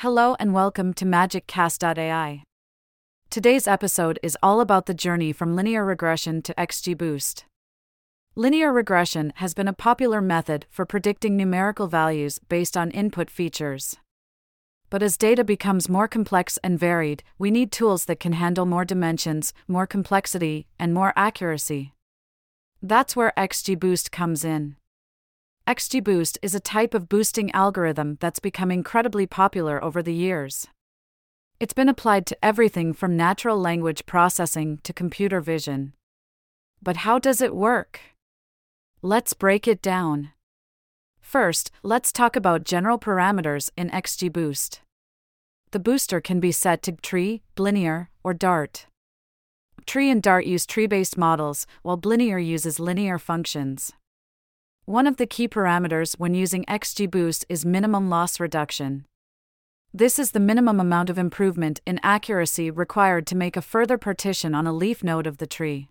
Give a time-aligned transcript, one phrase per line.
[0.00, 2.42] Hello and welcome to MagicCast.ai.
[3.30, 7.44] Today's episode is all about the journey from linear regression to XGBoost.
[8.34, 13.96] Linear regression has been a popular method for predicting numerical values based on input features.
[14.90, 18.84] But as data becomes more complex and varied, we need tools that can handle more
[18.84, 21.94] dimensions, more complexity, and more accuracy.
[22.82, 24.76] That's where XGBoost comes in.
[25.66, 30.68] XGBoost is a type of boosting algorithm that's become incredibly popular over the years.
[31.58, 35.92] It's been applied to everything from natural language processing to computer vision.
[36.80, 37.98] But how does it work?
[39.02, 40.30] Let's break it down.
[41.20, 44.78] First, let's talk about general parameters in XGBoost.
[45.72, 48.86] The booster can be set to tree, linear, or Dart.
[49.84, 53.92] Tree and Dart use tree based models, while Linear uses linear functions.
[54.86, 59.04] One of the key parameters when using XGBoost is minimum loss reduction.
[59.92, 64.54] This is the minimum amount of improvement in accuracy required to make a further partition
[64.54, 65.88] on a leaf node of the tree.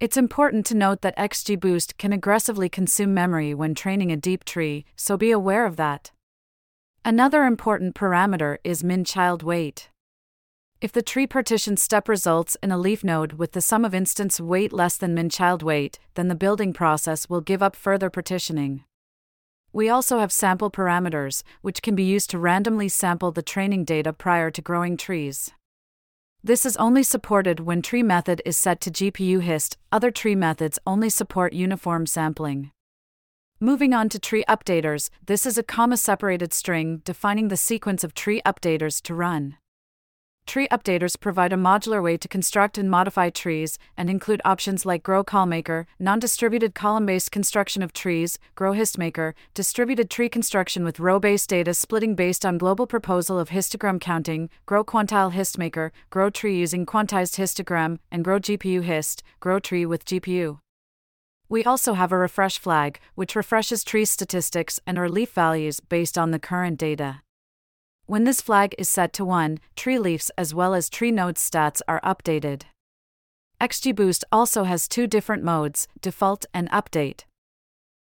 [0.00, 4.86] It's important to note that XGBoost can aggressively consume memory when training a deep tree,
[4.96, 6.10] so be aware of that.
[7.04, 9.90] Another important parameter is min child weight.
[10.80, 14.40] If the tree partition step results in a leaf node with the sum of instance
[14.40, 18.84] weight less than min child weight, then the building process will give up further partitioning.
[19.72, 24.12] We also have sample parameters, which can be used to randomly sample the training data
[24.12, 25.50] prior to growing trees.
[26.44, 30.78] This is only supported when tree method is set to GPU hist, other tree methods
[30.86, 32.70] only support uniform sampling.
[33.58, 38.14] Moving on to tree updaters, this is a comma separated string defining the sequence of
[38.14, 39.56] tree updaters to run.
[40.48, 45.02] Tree updaters provide a modular way to construct and modify trees and include options like
[45.02, 51.00] Grow ColMaker, non distributed column based construction of trees, Grow HistMaker, distributed tree construction with
[51.00, 56.30] row based data splitting based on global proposal of histogram counting, Grow Quantile HistMaker, Grow
[56.30, 60.60] Tree using quantized histogram, and Grow GPU Hist, Grow Tree with GPU.
[61.50, 66.16] We also have a refresh flag, which refreshes tree statistics and or leaf values based
[66.16, 67.20] on the current data.
[68.08, 71.82] When this flag is set to 1, tree leaves as well as tree node stats
[71.86, 72.62] are updated.
[73.60, 77.24] XGBoost also has two different modes default and update.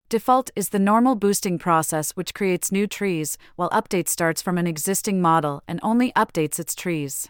[0.10, 4.66] Default is the normal boosting process which creates new trees, while update starts from an
[4.66, 7.30] existing model and only updates its trees.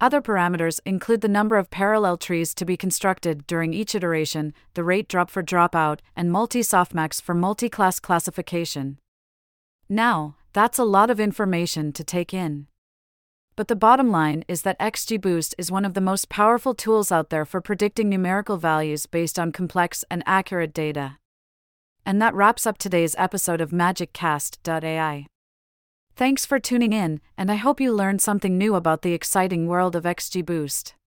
[0.00, 4.82] Other parameters include the number of parallel trees to be constructed during each iteration, the
[4.82, 8.98] rate drop for dropout, and multi softmax for multi class classification.
[9.88, 12.66] Now, that's a lot of information to take in.
[13.56, 17.30] But the bottom line is that XGBoost is one of the most powerful tools out
[17.30, 21.18] there for predicting numerical values based on complex and accurate data.
[22.06, 25.26] And that wraps up today's episode of MagicCast.ai.
[26.16, 29.94] Thanks for tuning in, and I hope you learned something new about the exciting world
[29.94, 30.94] of XGBoost.